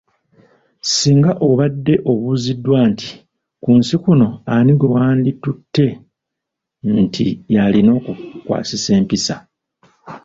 [0.95, 3.09] Singa obadde obuuziddwa nti
[3.63, 5.85] ku nsi kuno, ani gwe wanditutte
[7.03, 9.35] nti y'alina okukukwasisa empisa.